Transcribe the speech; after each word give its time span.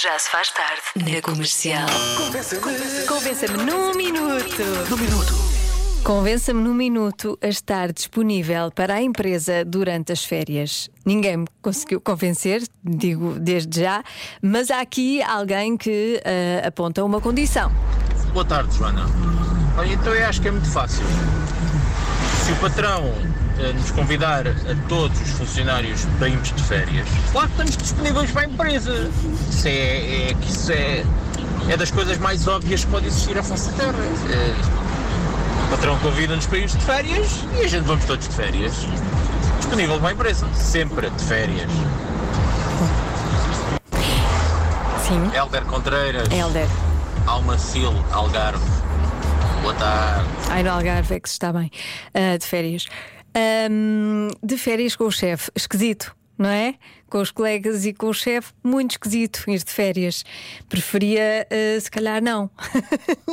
Já 0.00 0.16
se 0.16 0.30
faz 0.30 0.52
tarde 0.52 1.12
na 1.12 1.20
comercial. 1.20 1.88
Convença-me 3.08 3.64
num 3.64 3.92
minuto. 3.94 4.62
No 4.88 4.96
minuto. 4.96 5.34
Convença-me 6.04 6.60
num 6.62 6.72
minuto 6.74 7.36
a 7.42 7.48
estar 7.48 7.92
disponível 7.92 8.70
para 8.70 8.94
a 8.94 9.02
empresa 9.02 9.64
durante 9.64 10.12
as 10.12 10.24
férias. 10.24 10.88
Ninguém 11.04 11.38
me 11.38 11.46
conseguiu 11.60 12.00
convencer, 12.00 12.62
digo 12.84 13.40
desde 13.40 13.80
já, 13.80 14.04
mas 14.40 14.70
há 14.70 14.80
aqui 14.80 15.20
alguém 15.20 15.76
que 15.76 16.20
eh, 16.24 16.62
aponta 16.64 17.02
uma 17.02 17.20
condição. 17.20 17.72
Boa 18.32 18.44
tarde, 18.44 18.76
Joana. 18.76 19.04
Olha, 19.76 19.94
então 19.94 20.14
eu 20.14 20.26
acho 20.26 20.40
que 20.40 20.46
é 20.46 20.52
muito 20.52 20.70
fácil. 20.70 21.02
Se 22.44 22.52
o 22.52 22.56
patrão 22.56 23.12
eh, 23.58 23.72
nos 23.72 23.90
convidar 23.90 24.46
a 24.46 24.88
todos 24.88 25.20
os 25.20 25.30
funcionários 25.30 26.04
para 26.18 26.28
irmos 26.28 26.52
de 26.52 26.62
férias, 26.62 27.08
claro 27.32 27.48
que 27.48 27.52
estamos 27.52 27.76
disponíveis 27.76 28.30
para 28.30 28.42
a 28.42 28.44
empresa. 28.46 29.10
Isso 29.50 29.68
é, 29.68 30.30
é 30.30 30.34
que 30.34 30.50
isso 30.50 30.72
é, 30.72 31.04
é 31.68 31.76
das 31.76 31.90
coisas 31.90 32.18
mais 32.18 32.46
óbvias 32.46 32.84
que 32.84 32.90
pode 32.90 33.06
existir 33.06 33.36
à 33.38 33.42
face 33.42 33.70
da 33.70 33.84
Terra. 33.84 34.04
Eh, 34.30 34.88
o 35.66 35.70
patrão 35.70 35.98
convida-nos 35.98 36.46
para 36.46 36.58
ir 36.58 36.66
de 36.66 36.78
férias 36.78 37.44
e 37.58 37.64
a 37.64 37.68
gente 37.68 37.84
vamos 37.84 38.04
todos 38.04 38.28
de 38.28 38.34
férias. 38.34 38.72
Disponível 39.58 39.98
para 39.98 40.08
a 40.08 40.12
empresa, 40.12 40.46
sempre 40.54 41.10
de 41.10 41.24
férias. 41.24 41.70
Sim, 45.06 45.30
Helder 45.34 45.64
Contreiras, 45.64 46.28
Helder. 46.30 46.66
Almacil, 47.26 47.92
Algarve. 48.12 48.64
Boa 49.62 49.74
tarde. 49.74 50.28
Ai, 50.50 50.62
no 50.62 50.70
Algarve 50.70 51.14
é 51.16 51.20
que 51.20 51.28
se 51.28 51.34
está 51.34 51.52
bem. 51.52 51.70
Ah, 52.14 52.36
de 52.38 52.46
férias. 52.46 52.86
Ahm, 53.34 54.28
de 54.42 54.56
férias 54.56 54.96
com 54.96 55.04
o 55.04 55.10
chefe. 55.10 55.50
Esquisito, 55.54 56.16
não 56.36 56.48
é? 56.48 56.74
Com 57.10 57.18
os 57.18 57.30
colegas 57.30 57.84
e 57.86 57.92
com 57.92 58.08
o 58.08 58.14
chefe, 58.14 58.52
muito 58.62 58.92
esquisito 58.92 59.44
ir 59.48 59.62
de 59.62 59.70
férias. 59.70 60.24
Preferia, 60.68 61.46
ah, 61.50 61.80
se 61.80 61.90
calhar, 61.90 62.22
não. 62.22 62.50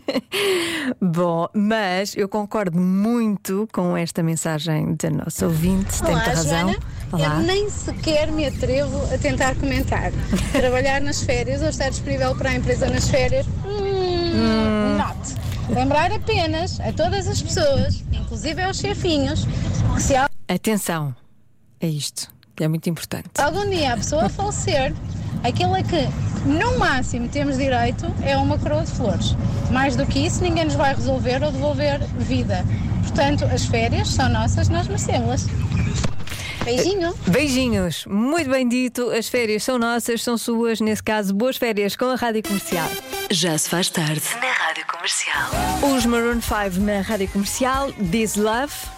Bom, 1.00 1.48
mas 1.54 2.16
eu 2.16 2.28
concordo 2.28 2.78
muito 2.78 3.68
com 3.72 3.96
esta 3.96 4.22
mensagem 4.22 4.94
da 4.94 5.10
nossa 5.10 5.46
ouvinte. 5.46 6.02
Tem 6.02 6.10
Olá, 6.10 6.16
muita 6.16 6.30
razão. 6.30 6.72
Joana. 6.72 6.78
Olá. 7.10 7.36
Eu 7.36 7.40
nem 7.40 7.70
sequer 7.70 8.30
me 8.30 8.46
atrevo 8.46 9.02
a 9.12 9.18
tentar 9.18 9.54
comentar. 9.56 10.12
Trabalhar 10.52 11.00
nas 11.00 11.22
férias 11.22 11.62
ou 11.62 11.68
estar 11.68 11.88
disponível 11.88 12.34
para 12.36 12.50
a 12.50 12.54
empresa 12.54 12.88
nas 12.88 13.08
férias? 13.08 13.46
Hum, 13.64 14.98
not. 14.98 15.34
Lembrar 15.70 16.10
apenas 16.12 16.80
a 16.80 16.92
todas 16.92 17.28
as 17.28 17.42
pessoas, 17.42 18.02
inclusive 18.12 18.62
aos 18.62 18.78
chefinhos, 18.78 19.46
que 19.98 20.04
se 20.04 20.14
Atenção 20.46 21.14
a 21.82 21.86
isto, 21.86 22.32
que 22.54 22.62
é 22.62 22.68
muito 22.68 22.88
importante. 22.88 23.30
algum 23.36 23.68
dia 23.68 23.94
a 23.94 23.96
pessoa 23.96 24.28
falecer, 24.28 24.94
aquilo 25.42 25.74
a 25.74 25.82
que 25.82 26.06
no 26.46 26.78
máximo 26.78 27.28
temos 27.28 27.58
direito 27.58 28.06
é 28.22 28.36
uma 28.36 28.56
coroa 28.58 28.84
de 28.84 28.92
flores. 28.92 29.34
Mais 29.72 29.96
do 29.96 30.06
que 30.06 30.20
isso, 30.20 30.40
ninguém 30.40 30.66
nos 30.66 30.74
vai 30.74 30.94
resolver 30.94 31.42
ou 31.42 31.50
devolver 31.50 31.98
vida. 32.16 32.64
Portanto, 33.02 33.44
as 33.46 33.64
férias 33.64 34.08
são 34.10 34.28
nossas, 34.28 34.68
nós 34.68 34.86
merecemos-las. 34.86 35.46
Beijinho! 36.64 37.12
Beijinhos, 37.26 38.04
muito 38.06 38.50
bem 38.50 38.68
dito. 38.68 39.10
As 39.10 39.26
férias 39.26 39.64
são 39.64 39.78
nossas, 39.78 40.22
são 40.22 40.38
suas. 40.38 40.80
Nesse 40.80 41.02
caso, 41.02 41.34
boas 41.34 41.56
férias 41.56 41.96
com 41.96 42.04
a 42.04 42.14
Rádio 42.14 42.44
Comercial. 42.44 42.88
Já 43.30 43.58
se 43.58 43.68
faz 43.68 43.90
tarde 43.90 44.22
na 44.40 44.52
Rádio 44.52 44.86
Comercial. 44.86 45.50
Os 45.96 46.06
Maroon 46.06 46.40
5 46.40 46.80
na 46.84 47.00
Rádio 47.00 47.28
Comercial, 47.28 47.90
This 48.12 48.36
Love. 48.36 48.97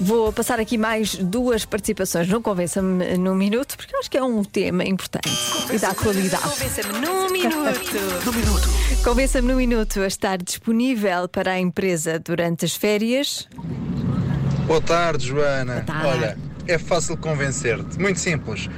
Vou 0.00 0.32
passar 0.32 0.60
aqui 0.60 0.78
mais 0.78 1.16
duas 1.16 1.64
participações 1.64 2.28
no 2.28 2.40
Convença-me 2.40 3.16
num 3.16 3.34
minuto, 3.34 3.76
porque 3.76 3.94
eu 3.94 3.98
acho 3.98 4.08
que 4.08 4.16
é 4.16 4.22
um 4.22 4.44
tema 4.44 4.84
importante 4.84 5.28
e 5.72 5.78
da 5.78 5.90
atualidade. 5.90 6.42
Convença-me 6.42 7.00
num 7.00 7.30
minuto. 7.30 8.24
No 8.24 8.32
minuto. 8.32 8.68
Convença-me 9.02 9.48
num 9.48 9.56
minuto 9.56 10.00
a 10.00 10.06
estar 10.06 10.38
disponível 10.38 11.28
para 11.28 11.52
a 11.52 11.58
empresa 11.58 12.18
durante 12.18 12.64
as 12.64 12.76
férias. 12.76 13.48
Boa 14.66 14.80
tarde, 14.80 15.26
Joana. 15.26 15.80
tarde. 15.80 16.06
Olha, 16.06 16.38
é 16.68 16.78
fácil 16.78 17.16
convencer-te. 17.16 17.98
Muito 17.98 18.20
simples. 18.20 18.68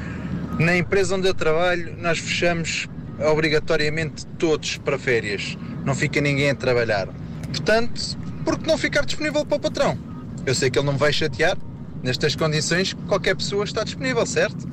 Na 0.59 0.75
empresa 0.75 1.17
onde 1.17 1.29
eu 1.29 1.35
trabalho, 1.35 1.97
nós 1.99 2.19
fechamos 2.19 2.89
obrigatoriamente 3.19 4.25
todos 4.39 4.79
para 4.79 4.99
férias. 4.99 5.59
Não 5.85 5.95
fica 5.95 6.19
ninguém 6.19 6.51
a 6.51 6.55
trabalhar. 6.55 7.09
Portanto, 7.49 8.17
por 8.43 8.59
que 8.59 8.67
não 8.67 8.79
ficar 8.79 9.05
disponível 9.05 9.45
para 9.45 9.57
o 9.57 9.61
patrão? 9.61 10.10
Eu 10.47 10.55
sei 10.55 10.71
que 10.71 10.79
ele 10.79 10.87
não 10.87 10.95
me 10.95 10.99
vai 10.99 11.13
chatear. 11.13 11.57
Nestas 12.03 12.35
condições, 12.35 12.95
qualquer 13.07 13.37
pessoa 13.37 13.65
está 13.65 13.85
disponível, 13.85 14.25
certo? 14.25 14.67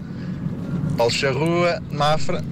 Paulo 0.97 1.11
Charrua, 1.11 1.81
Mafra. 1.91 2.43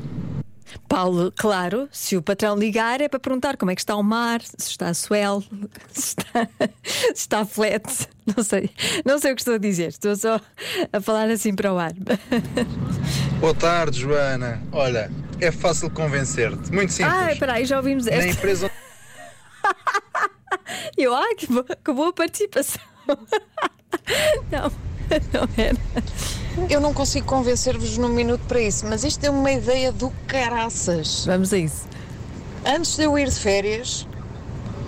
Paulo, 0.89 1.31
claro, 1.35 1.87
se 1.91 2.17
o 2.17 2.21
patrão 2.21 2.55
ligar 2.57 2.99
é 2.99 3.07
para 3.07 3.19
perguntar 3.19 3.55
como 3.57 3.71
é 3.71 3.75
que 3.75 3.81
está 3.81 3.95
o 3.95 4.03
mar, 4.03 4.41
se 4.41 4.69
está 4.69 4.93
swell, 4.93 5.43
se 5.91 6.09
está, 6.09 6.47
se 6.83 7.13
está 7.15 7.45
flat. 7.45 7.83
Não 8.35 8.43
sei, 8.43 8.69
não 9.05 9.19
sei 9.19 9.31
o 9.31 9.35
que 9.35 9.41
estou 9.41 9.55
a 9.55 9.57
dizer, 9.57 9.89
estou 9.89 10.15
só 10.15 10.39
a 10.91 11.01
falar 11.01 11.29
assim 11.29 11.55
para 11.55 11.73
o 11.73 11.77
ar. 11.77 11.93
Boa 13.39 13.55
tarde, 13.55 13.99
Joana. 13.99 14.61
Olha, 14.71 15.09
é 15.39 15.51
fácil 15.51 15.89
convencer-te. 15.89 16.71
Muito 16.71 16.91
simples. 16.91 17.15
Ah, 17.15 17.31
espera 17.31 17.53
aí, 17.53 17.65
já 17.65 17.77
ouvimos 17.77 18.05
Na 18.05 18.13
esta. 18.13 18.31
empresa 18.31 18.71
Eu, 20.97 21.15
ah, 21.15 21.35
que 21.37 21.47
boa, 21.47 21.65
que 21.65 21.93
boa 21.93 22.13
participação. 22.13 22.81
Não, 24.51 24.71
não 25.33 25.49
era. 25.57 25.77
Eu 26.69 26.79
não 26.79 26.93
consigo 26.93 27.25
convencer-vos 27.25 27.97
num 27.97 28.09
minuto 28.09 28.41
para 28.47 28.59
isso, 28.61 28.85
mas 28.87 29.03
isto 29.03 29.23
é 29.23 29.29
uma 29.29 29.51
ideia 29.51 29.91
do 29.91 30.11
caraças. 30.27 31.25
Vamos 31.25 31.51
a 31.53 31.57
isso. 31.57 31.85
Antes 32.65 32.95
de 32.95 33.03
eu 33.03 33.17
ir 33.17 33.29
de 33.29 33.35
férias, 33.35 34.07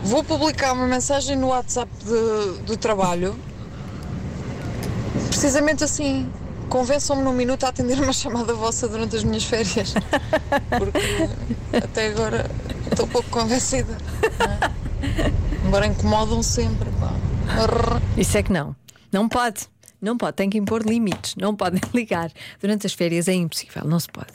vou 0.03 0.23
publicar 0.23 0.73
uma 0.73 0.88
mensagem 0.88 1.35
no 1.35 1.47
WhatsApp 1.47 1.91
de- 2.03 2.61
do 2.63 2.77
trabalho, 2.77 3.35
precisamente 5.29 5.83
assim. 5.83 6.29
Convençam-me 6.69 7.23
num 7.23 7.31
minuto 7.33 7.63
a 7.66 7.69
atender 7.69 7.97
uma 8.00 8.11
chamada 8.11 8.53
vossa 8.53 8.88
durante 8.89 9.16
as 9.16 9.23
minhas 9.23 9.44
férias. 9.45 9.94
Porque 10.77 11.77
até 11.77 12.07
agora 12.07 12.50
estou 12.91 13.07
pouco 13.07 13.29
convencida. 13.29 13.97
não 14.39 14.45
é? 14.51 15.31
Embora 15.66 15.88
incomodam 15.88 16.44
sempre. 16.44 16.89
Pá. 17.00 17.13
Isso 18.17 18.37
é 18.37 18.43
que 18.43 18.51
não. 18.51 18.75
Não 19.11 19.27
pode. 19.27 19.67
Não 20.01 20.17
pode. 20.17 20.35
Tem 20.35 20.49
que 20.49 20.57
impor 20.57 20.83
limites. 20.83 21.35
Não 21.35 21.55
podem 21.55 21.81
ligar. 21.93 22.31
Durante 22.61 22.85
as 22.85 22.93
férias 22.93 23.27
é 23.27 23.33
impossível. 23.33 23.83
Não 23.85 23.99
se 23.99 24.07
pode. 24.07 24.31